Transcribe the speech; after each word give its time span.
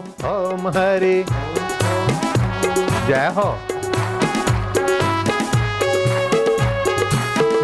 ओम 0.00 0.68
हरि। 0.68 1.24
जय 3.08 3.32
हो। 3.36 3.58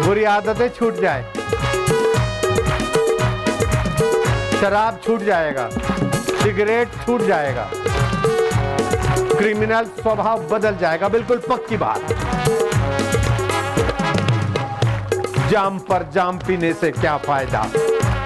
बुरी 0.05 0.23
आदतें 0.23 0.67
छूट 0.69 0.95
जाए। 0.95 1.23
शराब 4.61 4.99
छूट 5.05 5.21
जाएगा। 5.21 5.69
सिगरेट 6.43 6.87
छूट 7.05 7.21
जाएगा। 7.21 7.69
क्रिमिनल 9.37 9.85
स्वभाव 9.85 10.43
बदल 10.43 10.77
जाएगा। 10.77 11.09
बिल्कुल 11.09 11.41
पक्की 11.49 11.77
बात। 11.77 12.13
जाम 15.51 15.77
पर 15.79 16.09
जाम 16.13 16.37
पीने 16.37 16.73
से 16.73 16.91
क्या 16.91 17.17
फ़ायदा? 17.17 17.65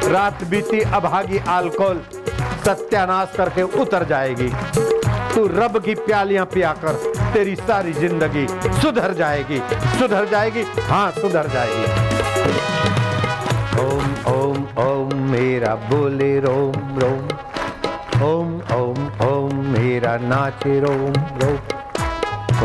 रात 0.03 0.43
बीती 0.43 0.79
अभागी 0.79 1.37
अल्कोहल 1.37 2.01
सत्यानाश 2.65 3.33
करके 3.37 3.63
उतर 3.81 4.03
जाएगी। 4.05 4.49
तू 5.35 5.45
रब 5.47 5.77
की 5.85 5.93
प्यालियाँ 5.95 6.45
पियाकर 6.45 6.93
तेरी 7.33 7.55
सारी 7.55 7.93
ज़िंदगी 7.93 8.45
सुधर 8.81 9.13
जाएगी। 9.13 9.59
सुधर 9.99 10.25
जाएगी? 10.25 10.63
हाँ 10.89 11.11
सुधर 11.11 11.47
जाएगी। 11.47 12.09
ओम 13.81 14.07
ओम 14.33 14.57
ओम, 14.79 15.13
मेरा 15.31 15.75
बोले 15.89 16.39
रोम 16.39 16.99
रोम। 16.99 17.23
ओम 18.23 18.49
ओम 18.75 18.99
ओम, 19.27 19.65
मेरा 19.67 20.15
नाचे 20.17 20.79
रोम 20.79 21.13
रोम। 21.41 21.59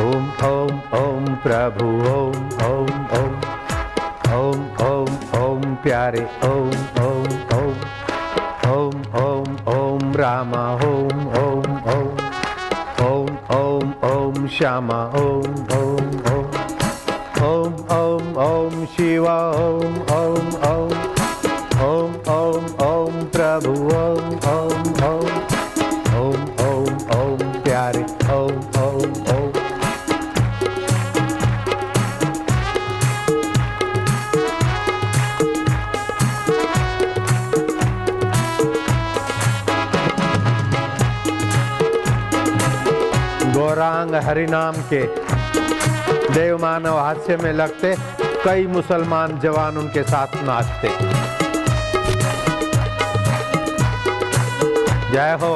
ओम 0.00 0.24
ओम 0.46 0.80
ओम, 0.98 1.34
प्रभु, 1.44 1.86
ओम 2.10 2.38
ओम 2.66 2.90
ओम। 3.18 3.32
ओम 4.36 4.60
ओम 4.86 5.10
ओम, 5.40 5.74
प्यारे, 5.74 6.26
Om 6.44 7.04
Om. 7.04 7.15
Rama 10.16 10.78
Om 10.80 11.28
Om 11.28 11.82
Om. 11.84 12.16
Om 12.98 13.28
Om 13.48 13.94
Om 14.00 14.48
Shama 14.48 15.10
Om 15.12 15.44
Om 15.70 16.22
Om. 16.32 16.48
Om 17.42 17.74
Om 17.88 18.36
Om 18.36 18.86
Shiva 18.86 19.52
Om 19.52 19.94
Om 20.08 20.46
Om. 20.62 20.92
Om 21.80 22.10
Om 22.24 22.64
Om 22.78 23.12
Prabhu 23.30 23.76
Om. 23.94 24.25
Gaurang 43.56 44.14
हरिनाम 44.14 44.74
के। 44.92 45.02
देव 46.34 46.58
मानव 46.60 46.98
हास्य 46.98 47.36
में 47.36 47.52
लगते 47.52 47.94
कई 48.44 48.66
मुसलमान 48.66 49.38
जवान 49.40 49.76
उनके 49.78 50.02
साथ 50.02 50.26
नाचते। 50.42 50.88
जय 55.12 55.38
हो। 55.42 55.54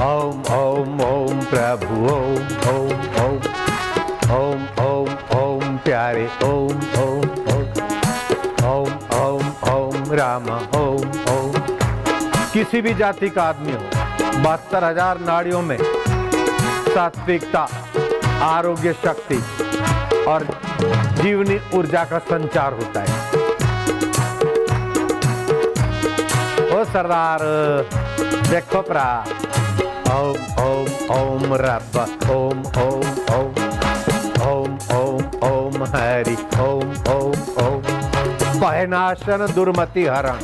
ओम 0.00 0.38
ओम 0.54 1.00
ओम 1.00 1.40
प्रभु, 1.40 1.94
ओम 2.14 2.70
ओम। 2.70 2.79
राम 10.12 10.48
ओम 10.76 11.10
ओम 11.30 11.52
किसी 12.52 12.80
भी 12.82 12.94
जाति 12.94 13.28
का 13.30 13.42
आदमी 13.42 13.72
हो, 13.72 13.78
बहत्तर 14.36 14.84
हज़ार 14.84 15.20
नाड़ियों 15.20 15.60
में 15.62 15.76
सात्विकता, 16.94 17.66
आरोग्य 18.44 18.92
शक्ति 19.04 19.36
और 20.28 20.46
जीवनी 21.22 21.58
ऊर्जा 21.78 22.04
का 22.04 22.18
संचार 22.30 22.72
होता 22.72 23.00
है। 23.00 23.18
ओ 26.70 26.84
सरदार, 26.86 27.40
देखो 28.50 28.82
प्रा। 28.82 29.08
ओम 30.10 30.38
ओम 30.60 30.86
ओम 31.16 31.54
रब। 31.62 31.96
ओम 32.30 32.62
ओम 32.78 33.04
ओम 33.34 33.52
ओम 34.48 34.78
ओम 34.96 35.22
ओम 35.48 35.84
हरि। 35.94 36.36
ओम 36.60 36.92
पहनाशन 38.60 39.46
दुर्मति 39.54 40.04
हरण 40.06 40.40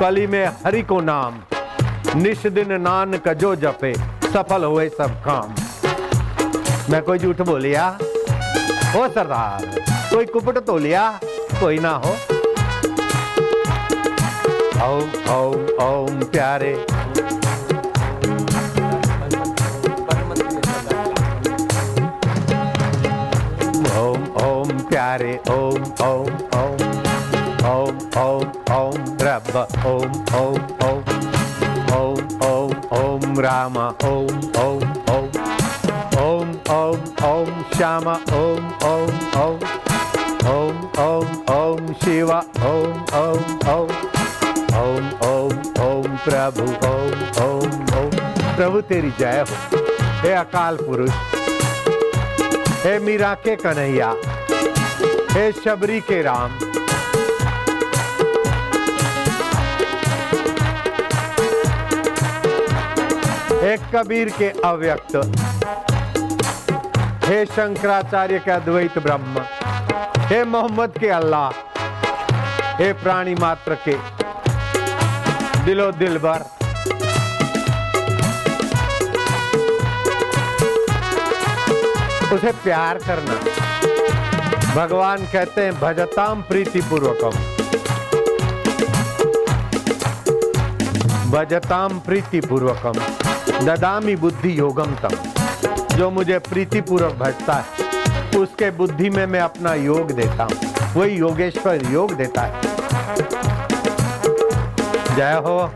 कली 0.00 0.26
में 0.26 0.44
हरि 0.66 0.82
को 0.82 1.00
नाम। 1.00 1.38
निश 2.16 2.46
दिन 2.46 2.72
नानक 2.80 3.28
जो 3.34 3.54
जपे, 3.56 3.92
सफल 4.26 4.64
हुए 4.64 4.88
सब 4.88 5.16
काम। 5.24 5.54
मैं 6.90 7.02
कोई 7.02 7.18
झूठ 7.18 7.40
बोलिया? 7.40 7.86
हो 8.94 9.08
सरदार, 9.08 9.66
कोई 10.10 10.26
कुपट 10.26 10.58
तो 10.58 10.78
लिया? 10.78 11.10
कोई 11.60 11.78
ना 11.78 11.94
हो। 11.96 12.14
ओम 14.82 15.08
ओम 15.32 15.60
ओम 15.82 16.22
प्यारे। 16.26 16.74
ओम 23.98 24.22
ओम 24.44 24.78
प्यारे, 24.80 25.38
ओम 25.50 25.82
ओम 26.06 26.32
ओम। 26.60 26.71
ओम 28.18 28.50
ओम 28.76 28.96
रब 29.22 29.46
ओम 29.86 30.12
ओम 30.38 30.56
ओम 30.86 31.04
ओम 31.96 32.42
ओम 32.46 32.72
ओम 32.98 33.38
राम 33.46 33.76
ओम 33.78 34.40
ओम 34.62 34.82
ओम 35.12 35.30
ओम 36.24 36.50
ओम 36.76 37.00
ओम 37.28 37.62
श्याम 37.76 38.08
ओम 38.08 38.66
ओम 38.90 39.38
ओम 39.42 39.64
ओम 40.52 40.84
ओम 41.04 41.36
ओम 41.56 41.92
शिव 42.04 42.32
ओम 42.32 43.04
ओम 43.22 43.68
ओम 43.74 43.94
ओम 44.82 45.10
ओम 45.30 45.62
ओम 45.86 46.16
प्रभु 46.26 46.68
ओम 46.90 47.24
ओम 47.46 47.96
ओम 48.00 48.10
प्रभु 48.56 48.80
तेरी 48.92 49.10
जय 49.20 49.44
हो 49.50 49.80
हे 50.24 50.32
अकाल 50.44 50.76
पुरुष 50.86 51.10
हे 52.84 52.98
मीरा 53.06 53.34
के 53.46 53.56
कन्हैया 53.64 54.14
हे 55.32 55.50
शबरी 55.64 56.00
के 56.10 56.22
राम 56.22 56.58
कबीर 63.94 64.28
के 64.30 64.48
अव्यक्त। 64.64 65.16
हे 67.24 67.44
शंकराचार्य 67.46 68.38
के 68.38 68.50
अद्वैत 68.50 68.98
ब्रह्म, 68.98 69.42
हे 70.26 70.42
मोहम्मद 70.44 70.98
के 70.98 71.08
अल्लाह, 71.10 71.50
हे 72.76 72.92
प्राणी 73.02 73.34
मात्र 73.34 73.74
के, 73.88 73.96
दिलो 75.64 75.90
दिल 75.92 76.18
भर। 76.18 76.44
उसे 82.34 82.52
प्यार 82.64 82.98
करना। 82.98 83.34
भगवान 84.74 85.26
कहते 85.26 85.60
हैं, 85.60 85.72
भजताम 85.80 86.42
प्रीति 86.42 86.80
पूर्वकम 86.80 87.34
भजताम 91.30 91.98
प्रीति 91.98 92.40
पूर्वकम 92.40 92.98
ददामी 93.60 94.16
बुद्धि 94.16 94.58
योगम 94.58 94.94
तम। 95.02 95.16
जो 95.96 96.10
मुझे 96.10 96.38
प्रीति 96.38 96.80
पूर्वक 96.80 97.12
भजता 97.12 97.54
है, 97.54 97.64
उसके 98.38 98.70
बुद्धि 98.70 99.10
में 99.10 99.26
मैं 99.26 99.40
अपना 99.40 99.74
योग 99.74 100.10
देता 100.10 100.44
हूँ। 100.44 100.56
वही 100.96 101.16
योगेश्वर 101.16 101.82
योग 101.90 102.14
देता 102.14 102.42
है। 102.42 102.62
जय 105.16 105.42
हो। 105.44 105.70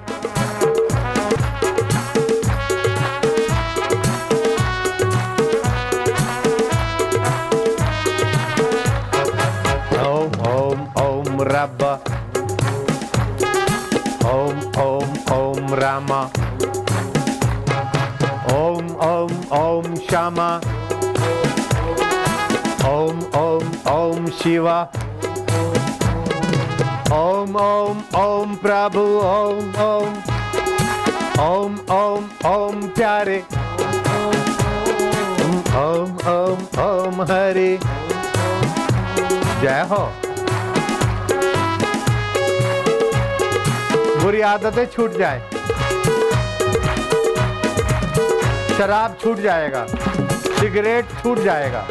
ओम 15.30 16.45
ओम 19.04 19.32
ओम 19.52 19.94
श्यामा 20.08 20.48
ओम 22.88 23.18
ओम 23.38 23.72
ओम 23.92 24.28
शिवा 24.38 24.76
ओम 27.12 27.56
ओम 27.62 27.98
ओम 28.20 28.54
प्रभु 28.62 29.00
ओम 29.24 29.74
ओम 29.84 30.14
ओम 31.46 31.76
ओम 31.96 32.28
ओम 32.50 32.86
प्यारे 32.96 33.38
ओम 35.82 36.16
ओम 36.34 36.64
ओम 36.84 37.22
हरे 37.30 37.68
जय 39.60 39.86
हो 39.90 40.02
बुरी 44.22 44.40
आदतें 44.52 44.84
छूट 44.86 45.18
जाए। 45.18 45.55
शराब 48.76 49.16
छूट 49.20 49.38
जाएगा, 49.40 49.84
सिगरेट 49.88 51.04
छूट 51.22 51.38
जाएगा, 51.40 51.86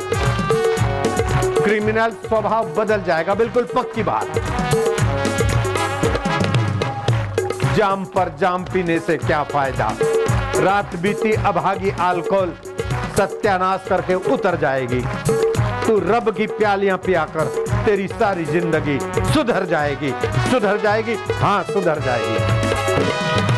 क्रिमिनल 1.58 2.12
स्वभाव 2.26 2.74
बदल 2.76 3.04
जाएगा, 3.04 3.36
बिल्कुल 3.36 3.64
पक्की 3.76 4.04
बात। 4.04 4.28
जाम 7.78 8.04
पर 8.08 8.36
जाम 8.40 8.64
पीने 8.64 9.00
से 9.00 9.18
क्या 9.18 9.44
फ़ायदा? 9.46 9.88
रात 10.58 10.96
बीती 10.96 11.32
अभागी 11.46 11.90
अल्कोहल 12.02 12.54
सत्यानाश 13.18 13.88
करके 13.90 14.14
उतर 14.34 14.58
जाएगी। 14.58 15.02
तू 15.88 15.98
रब 16.06 16.34
की 16.38 16.48
प्यालियाँ 16.54 16.98
पियाकर 16.98 17.46
तेरी 17.86 18.08
सारी 18.10 18.46
ज़िंदगी 18.46 19.00
सुधर 19.34 19.66
जाएगी। 19.66 20.12
सुधर 20.52 20.80
जाएगी? 20.84 21.18
हाँ 21.34 21.64
सुधर 21.64 22.00
जाएगी। 22.06 23.54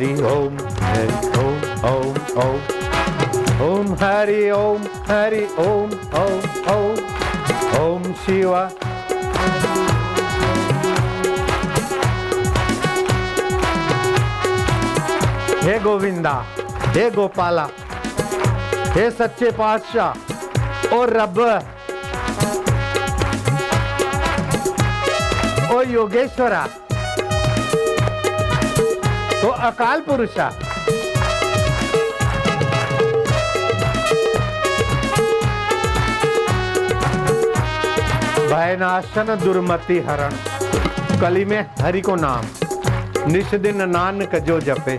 Hari 0.00 0.16
Om, 0.16 0.56
Hari 0.80 1.08
Om, 1.36 1.56
Om, 1.84 2.14
Om. 2.40 2.60
Om 3.60 3.86
Hari 4.00 4.50
Om, 4.50 4.80
Hari 5.04 5.44
Om, 5.60 5.90
Om, 6.16 6.40
Om. 6.72 6.96
Om 7.80 8.14
Shiva. 8.24 8.64
हे 15.68 15.78
गोविंदा 15.84 16.34
हे 16.96 17.08
गोपाला 17.16 17.68
हे 18.96 19.10
सच्चे 19.20 19.50
पातशाह 19.60 20.94
और 20.96 21.16
रब 21.20 21.38
ओ 25.74 25.82
योगेश्वरा 25.92 26.66
तो 29.42 29.48
अकाल 29.48 30.00
पुरुषा। 30.00 30.48
भयनाशन 38.50 39.34
दुर्मति 39.36 39.98
हरण, 40.00 40.34
कली 41.20 41.44
में 41.44 41.60
हरि 41.80 42.00
को 42.00 42.16
नाम। 42.16 42.44
निष्दिन 43.32 43.88
नानक 43.90 44.34
जो 44.44 44.60
जपे, 44.60 44.98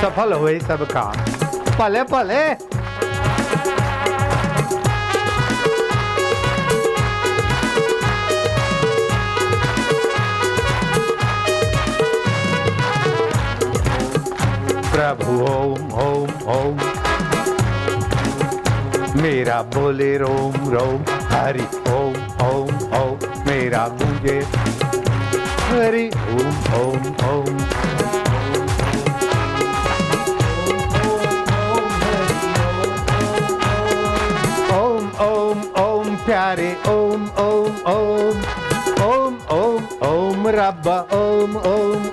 सफल 0.00 0.32
हुए 0.32 0.58
सब 0.60 0.86
काम। 0.90 1.24
पले 1.78 2.02
पले 2.04 2.42
प्रभु 14.92 15.34
ओम 15.50 15.92
ओम 16.00 16.30
ओम 16.54 16.80
मेरा 19.22 19.60
बोले 19.74 20.16
रोम 20.18 20.52
रोम, 20.70 21.04
हरि 21.30 21.64
ओम 21.92 22.16
ओम 22.46 22.74
ओम 22.98 23.18
मेरा 23.46 23.86
मुझे 24.00 24.38
हरि 25.68 26.10
ओम 26.34 26.58
ओम 26.80 27.06
ओम 27.30 27.56
ओम 34.76 35.10
ओम 35.28 35.64
ओम 35.84 36.16
प्यारे 36.26 36.70
ओम 36.88 37.28
ओम 37.46 37.80
ओम 37.94 38.44
ओम 39.08 39.38
ओम 39.58 39.88
ओम 40.08 40.48
रब्बा 40.48 40.98
ओम 41.12 41.56
ओम 41.56 42.11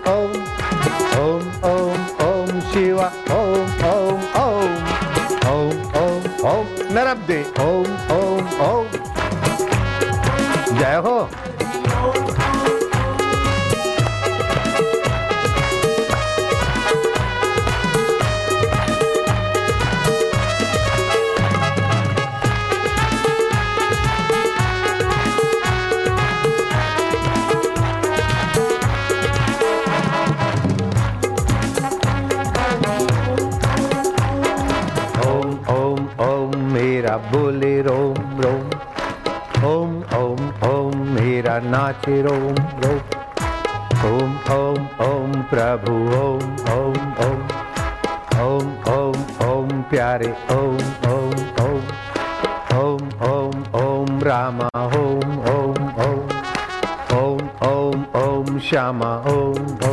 मेरा 42.07 42.29
ओम 42.29 42.55
रोम। 42.83 42.99
ओम 44.05 44.31
ओम 44.51 44.87
ओम 45.07 45.41
प्रभु, 45.41 45.91
ओम 45.91 46.73
ओम 46.73 47.13
ओम। 47.25 47.41
ओम 48.41 48.93
ओम 48.93 49.47
ओम 49.49 49.81
प्यारे, 49.81 50.33
ओम 50.51 50.77
ओम 51.11 51.33
ओम। 51.65 51.81
ओम 52.77 53.09
ओम 53.29 53.63
ओम 53.81 54.19
राम 54.23 54.61
ओम 54.61 55.39
ओम। 55.39 56.29
ओम 57.17 57.67
ओम 57.67 58.05
ओम 58.15 58.59
श्यामा, 58.59 59.15
ओम 59.27 59.88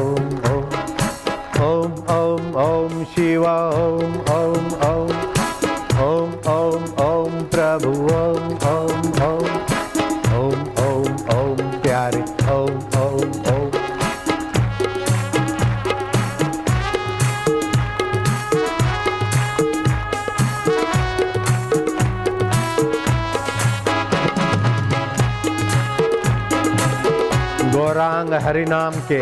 गौरांग 27.97 28.33
हरिनाम 28.45 28.95
के। 29.13 29.21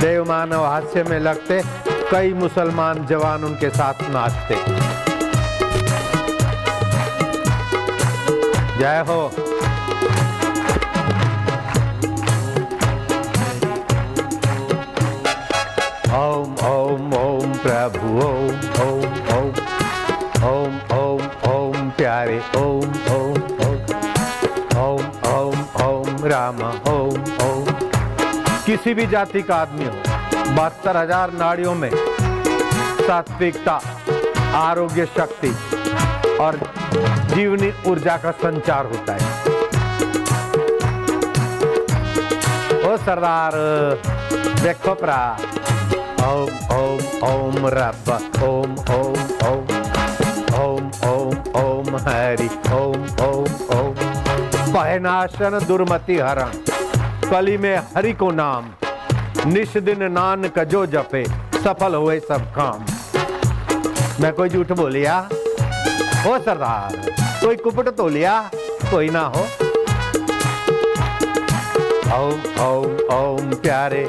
देव 0.00 0.24
मानव 0.28 0.64
हास्य 0.64 1.02
में 1.02 1.18
लगते 1.20 1.60
कई 2.10 2.32
मुसलमान 2.32 3.06
जवान 3.06 3.44
उनके 3.44 3.70
साथ 3.70 3.94
नाचते। 4.08 4.56
जय 8.78 9.04
हो। 9.08 9.20
ओम 16.16 16.56
ओम 16.72 17.14
ओम 17.14 17.52
प्रभु, 17.58 18.18
ओम 18.26 18.88
ओम। 18.88 18.93
किसी 28.74 28.92
भी 28.94 29.06
जाति 29.06 29.40
का 29.42 29.56
आदमी 29.56 29.84
हो, 29.84 29.90
बहत्तर 30.46 30.96
हज़ार 30.96 31.32
नाड़ियों 31.32 31.74
में 31.74 31.90
सात्विकता, 33.00 33.74
आरोग्य 34.56 35.04
शक्ति 35.08 35.48
और 36.40 36.58
जीवनी 37.34 37.70
ऊर्जा 37.86 38.16
का 38.16 38.30
संचार 38.40 38.86
होता 38.86 39.12
है। 39.12 39.28
ओ 42.82 42.96
सरदार, 42.96 43.52
देखो 44.62 44.94
प्रा। 44.94 45.20
ओम 46.24 46.52
ओम 46.74 47.00
ओम 47.30 47.66
रब, 47.76 48.12
ओम 48.42 48.76
ओम 48.96 49.16
ओम। 49.48 49.64
ओम 50.58 50.90
ओम 51.06 51.34
ओम 51.62 51.96
हरि, 52.08 52.50
ओम 52.74 53.08
ओम 53.22 53.50
ओम। 53.78 53.94
पहनाशन 54.74 55.58
दुर्मति 55.66 56.18
हरण 56.18 56.73
कली 57.24 57.56
में 57.58 57.76
हरि 57.96 58.12
को 58.12 58.30
नाम। 58.30 58.70
निश 59.46 59.76
दिन 59.78 60.02
नान 60.12 60.48
कजो 60.48 60.84
जपे, 60.86 61.24
सफल 61.64 61.94
हुए 61.94 62.18
सब 62.20 62.42
काम। 62.58 62.84
मैं 64.22 64.32
कोई 64.32 64.48
झूठ 64.48 64.72
बोलिया? 64.72 65.16
हो 66.26 66.38
सरदार, 66.38 66.96
कोई 67.40 67.56
कुपट 67.56 67.88
तो 67.88 68.08
लिया 68.08 68.40
कोई 68.90 69.08
ना 69.10 69.24
हो। 69.26 69.42
ओम 72.14 72.38
ओम 72.62 72.90
ओम 73.14 73.54
प्यारे। 73.56 74.04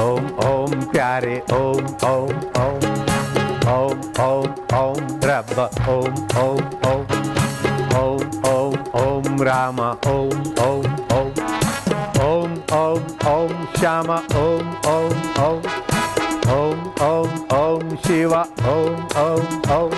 ओम 0.00 0.24
ओम 0.46 0.72
प्यारे, 0.86 1.36
ओम 1.52 1.84
ओम 2.04 2.15
ओम 5.88 6.14
ओम 6.42 6.60
ओम 6.88 7.04
ओम 7.98 8.48
ओम 8.50 8.74
ओम 9.02 9.42
राम 9.48 9.80
ओम 9.80 10.40
ओम 10.64 10.86
ओम 11.16 11.40
ओम 12.26 12.54
ओम 12.78 13.02
ओम 13.32 13.52
श्याम 13.78 14.10
ओम 14.10 14.72
ओम 14.92 15.12
ओम 15.44 15.68
ओम 16.56 16.82
ओम 17.08 17.56
ओम 17.58 17.94
शिवा 18.06 18.42
ओम 18.74 18.94
ओम 19.24 19.70
ओम 19.76 19.94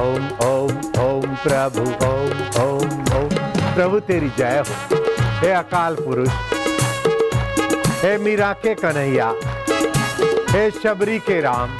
ओम 0.00 0.28
ओम 0.48 0.80
ओम 1.06 1.34
प्रभु 1.46 1.86
ओम 2.10 2.42
ओम 2.64 3.14
ओम 3.20 3.28
प्रभु 3.74 4.00
तेरी 4.10 4.30
जय 4.38 4.62
हो 4.68 5.00
हे 5.42 5.52
अकाल 5.62 5.96
पुरुष 6.04 6.30
हे 8.04 8.16
मीरा 8.24 8.52
के 8.66 8.74
कन्हैया 8.84 9.32
हे 10.54 10.70
शबरी 10.82 11.18
के 11.30 11.40
राम 11.40 11.76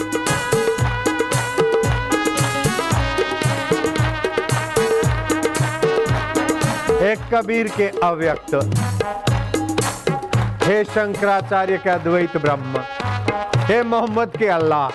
हे 7.03 7.15
कबीर 7.31 7.69
के 7.69 7.87
अव्यक्त, 8.05 8.55
हे 10.65 10.83
शंकराचार्य 10.85 11.79
के 11.79 11.91
अद्वैत 11.91 12.37
ब्रह्म, 12.37 12.83
हे 13.61 13.83
मोहम्मद 13.85 14.37
के 14.39 14.49
अल्लाह, 14.49 14.89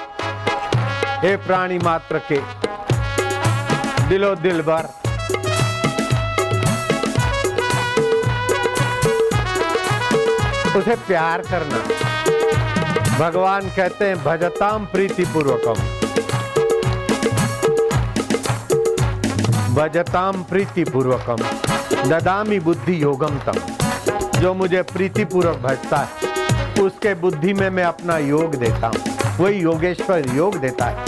हे 1.22 1.36
प्राणी 1.38 1.78
मात्र 1.80 2.22
के, 2.32 2.40
दिलो 4.08 4.34
दिल 4.38 4.62
भर। 4.62 4.90
उसे 10.78 10.96
प्यार 11.08 11.42
करना। 11.42 11.78
भगवान 13.20 13.70
कहते 13.70 14.06
हैं, 14.06 14.24
भजताम 14.24 14.86
प्रीति 14.86 15.26
पूर्वकम 15.26 16.07
भजताम 19.78 20.44
प्रीति 20.44 20.84
पूर्वकम 20.84 21.36
ददामी 22.10 22.60
बुद्धि 22.60 23.04
योगम 23.04 23.36
तम। 23.46 23.60
जो 24.40 24.54
मुझे 24.54 24.82
प्रीति 24.82 25.26
पूर्वक 25.26 25.58
भजता 25.58 25.98
है, 25.98 26.82
उसके 26.82 27.14
बुद्धि 27.14 27.54
में 27.54 27.70
मैं 27.70 27.84
अपना 27.84 28.18
योग 28.18 28.56
देता 28.56 28.88
हूँ। 28.88 29.00
वही 29.40 29.60
योगेश्वर 29.60 30.36
योग 30.36 30.58
देता 30.58 30.86
है। 30.86 31.06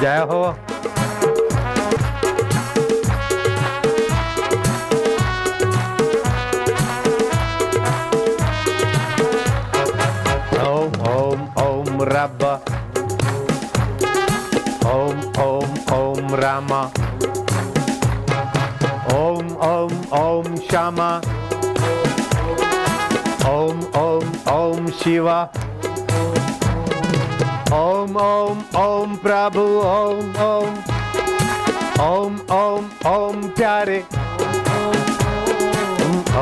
जय 0.00 0.26
हो। 0.30 0.56
शिवा 25.18 25.38
ओम 27.74 28.16
ओम 28.16 28.58
ओम 28.80 29.14
प्रभु 29.22 29.62
ओम 29.84 30.28
ओम 30.42 30.76
ओम 32.02 32.36
ओम 32.56 32.84
ओम 33.12 33.40
प्यारे 33.56 33.96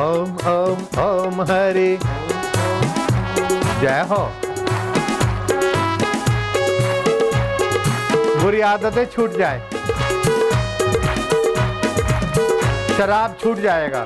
ओम 0.01 0.35
ओम 0.51 0.83
ओम 1.05 1.41
हरे 1.51 1.87
जय 3.81 4.05
हो 4.11 4.21
बुरी 8.43 8.61
आदतें 8.73 9.05
छूट 9.15 9.37
जाए। 9.37 9.59
शराब 12.97 13.35
छूट 13.41 13.59
जाएगा। 13.59 14.05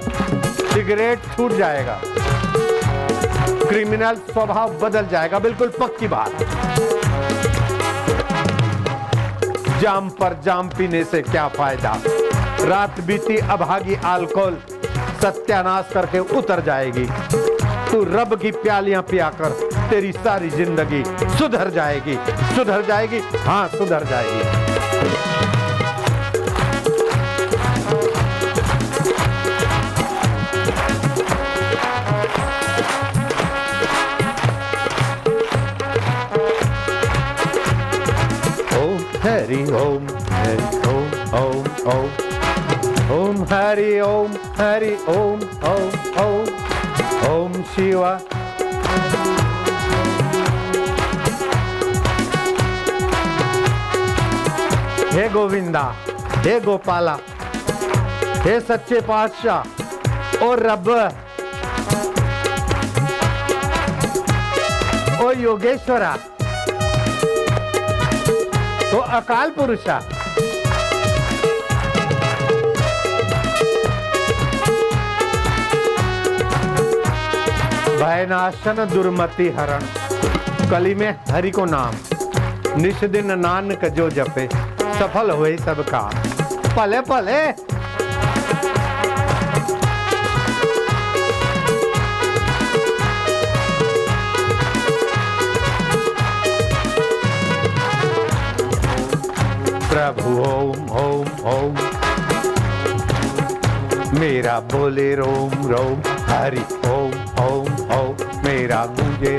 सिगरेट 0.73 1.35
छूट 1.35 1.57
जाएगा। 1.57 1.99
क्रिमिनल 3.59 4.15
स्वभाव 4.31 4.77
बदल 4.79 5.07
जाएगा, 5.07 5.39
बिल्कुल 5.39 5.71
पक्की 5.79 6.07
बात। 6.07 6.43
जाम 9.81 10.09
पर 10.19 10.39
जाम 10.45 10.69
पीने 10.69 11.03
से 11.03 11.21
क्या 11.21 11.47
फ़ायदा? 11.49 11.95
रात 12.63 12.99
बीती 13.01 13.37
अभागी 13.49 13.95
अल्कोहल 14.05 14.57
सत्यानाश 15.21 15.89
करके 15.93 16.19
उतर 16.37 16.61
जाएगी। 16.63 17.05
तू 17.91 18.03
रब 18.03 18.37
की 18.41 18.51
प्यालियाँ 18.53 19.01
पियाकर 19.01 19.49
तेरी 19.89 20.11
सारी 20.13 20.49
ज़िंदगी 20.49 21.03
सुधर 21.37 21.69
जाएगी। 21.69 22.17
सुधर 22.55 22.85
जाएगी? 22.87 23.21
हाँ 23.45 23.67
सुधर 23.67 24.03
जाएगी। 24.03 24.60
हरि 43.71 43.99
ओम 44.01 44.31
हरि 44.57 44.89
ओम 45.09 45.41
ओम 45.67 45.91
ओम 46.21 46.47
ओम 47.27 47.53
शिवा 47.73 48.11
हे 55.13 55.27
गोविंदा 55.29 55.83
हे 56.45 56.59
गोपाला 56.65 57.17
हे 58.45 58.59
सच्चे 58.67 58.99
पातशाह 59.07 60.43
और 60.45 60.63
रब 60.69 60.89
ओ 65.23 65.31
योगेश्वरा 65.41 66.15
तो 68.91 68.97
अकाल 69.19 69.49
पुरुषा 69.57 69.99
भयनाशन 78.21 78.87
दुर्मति 78.93 79.49
हरण। 79.49 79.81
कली 80.69 80.95
में 80.95 81.19
हरि 81.31 81.51
को 81.51 81.65
नाम। 81.65 81.93
निष्दिन 82.81 83.11
दिन 83.11 83.39
नानक 83.39 83.85
जो 83.85 84.09
जपे, 84.09 84.49
सफल 84.99 85.31
हुए 85.31 85.57
सब 85.57 85.85
काम। 85.89 86.11
पले 86.77 87.01
पले। 87.01 87.51
प्रभु, 99.89 100.29
ओम 100.41 100.89
ओम 100.97 101.27
ओम। 101.47 101.75
मेरा 104.19 104.59
बोले 104.59 105.15
रोम 105.15 105.67
रोम। 105.71 106.01
हरि, 106.21 106.61
ओम 106.87 107.11
ओम 107.45 107.97
ओम। 107.99 108.10
मेरा 108.51 108.79
मुझे 108.99 109.37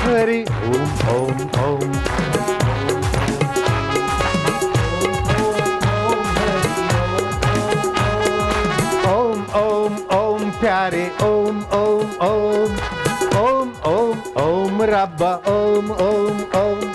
हरि 0.00 0.40
ओम 0.70 0.90
ओम 1.12 1.38
ओम 1.60 1.94
ओम 9.12 9.46
ओम 9.60 9.96
ओम 10.16 10.50
प्यारे 10.60 11.06
ओम 11.28 11.62
ओम 11.78 12.12
ओम 12.28 12.76
ओम 13.44 13.72
ओम 13.92 14.22
ओम 14.44 14.82
रब्बा 14.92 15.32
ओम 15.54 15.90
ओम 16.08 16.44
ओम 16.60 16.86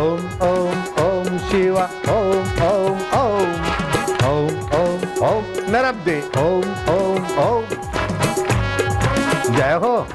ओम 0.00 0.28
ओम 0.48 0.84
ओम 1.06 1.38
शिवा 1.48 1.88
ओम 2.16 2.62
ओम 2.70 3.06
ओम 3.22 3.54
ओम 4.32 4.62
ओम 4.80 5.26
ओम 5.30 5.54
नरब्दे 5.76 6.20
ओम 6.46 6.74
ओम 6.96 7.36
ओम 7.46 7.77
जय 9.58 9.74
हो? 9.82 10.06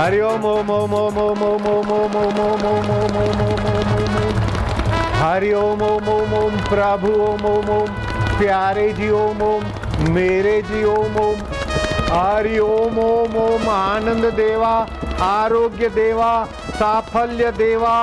हरि 0.00 0.20
ओम 0.26 0.44
ओम 0.50 0.70
ओम 0.74 0.92
ओम 0.98 1.16
ओम 1.22 1.42
ओम 1.46 1.66
ओम 1.70 1.90
ओम 1.94 2.38
ओम 2.42 2.60
ओम 2.66 2.90
ओम 2.90 3.16
ओम 3.16 3.40
ओम 3.40 3.66
ओम 3.78 4.14
ओम 4.20 4.38
हरि 5.22 5.52
ओम 5.62 5.82
ओम 5.88 6.08
ओम 6.12 6.32
ओम 6.38 6.56
प्रभु 6.68 7.10
ओम 7.24 7.44
ओम 7.50 7.68
ओम 7.76 7.90
प्यारे 8.38 8.88
जी 9.00 9.10
ओम 9.24 9.42
ओम 9.48 10.10
मेरे 10.14 10.60
जी 10.70 10.82
ओम 10.94 11.16
ओम 11.24 11.42
हरि 12.12 12.58
ओम 12.68 12.98
ओम 13.04 13.36
ओम 13.42 13.68
आनंद 13.74 14.24
देवा 14.40 14.72
आरोग्य 15.28 15.88
देवा 15.98 16.32
साफल्य 16.78 17.50
देवा 17.58 17.94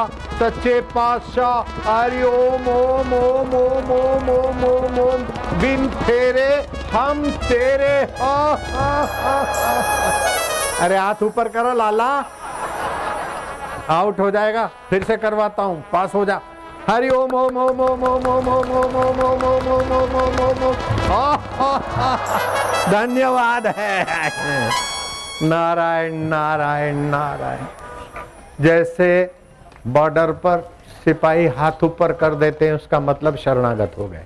सच्चे 0.41 0.79
पातशाह 0.95 1.79
हरि 1.89 2.23
ओम 2.31 2.67
ओम 2.75 3.13
ओम 3.21 3.55
ओम 3.61 3.91
ओम 3.99 4.29
ओम 4.37 4.63
ओम 4.73 4.99
ओम 5.07 5.23
बिन 5.61 5.87
तेरे 6.05 6.49
हम 6.93 7.29
तेरे 7.49 7.95
हा, 8.21 8.35
हा, 8.75 8.91
हा, 9.23 9.39
हा। 9.53 10.46
अरे 10.81 10.97
हाथ 10.97 11.23
ऊपर 11.23 11.47
करो 11.49 11.73
लाला 11.73 12.07
आउट 13.89 14.19
हो 14.19 14.29
जाएगा 14.31 14.65
फिर 14.89 15.03
से 15.03 15.17
करवाता 15.17 15.63
हूँ 15.63 15.83
पास 15.91 16.13
हो 16.15 16.23
जा 16.25 16.39
हरि 16.89 17.09
ओम 17.09 17.33
ओम 17.35 17.57
ओम 17.57 17.79
ओम 17.81 18.03
ओम 18.03 18.25
ओम 18.25 18.47
ओम 18.47 18.71
ओम 18.77 18.99
ओम 19.03 19.21
ओम 19.21 19.43
ओम 19.45 19.67
ओम 19.67 19.91
ओम 19.91 20.11
ओम 20.17 20.39
ओम 20.41 20.63
ओम 20.63 21.75
धन्यवाद 22.91 23.67
है 23.77 24.05
नारायण 25.43 26.15
नारायण 26.27 26.97
नारायण 27.09 27.65
जैसे 28.63 29.09
बॉर्डर 29.89 30.31
पर 30.45 30.61
सिपाही 31.03 31.45
हाथ 31.57 31.83
ऊपर 31.83 32.13
कर 32.21 32.35
देते 32.35 32.67
हैं 32.67 32.73
उसका 32.75 32.99
मतलब 33.01 33.35
शरणागत 33.37 33.97
हो 33.97 34.07
गए 34.07 34.25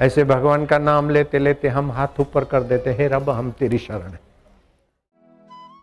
ऐसे 0.00 0.24
भगवान 0.26 0.66
का 0.66 0.78
नाम 0.78 1.10
लेते 1.10 1.38
लेते 1.38 1.68
हम 1.70 1.90
हाथ 1.92 2.20
ऊपर 2.20 2.44
कर 2.44 2.62
देते 2.64 2.92
हे 2.98 3.08
रब 3.08 3.30
हम 3.30 3.50
तेरी 3.58 3.78
शरण 3.78 4.10
है 4.10 4.25